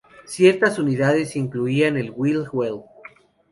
Ciertas 0.25 0.79
unidades 0.79 1.35
incluían 1.35 1.95
el 1.95 2.09
Wii 2.09 2.37
Wheel. 2.51 2.81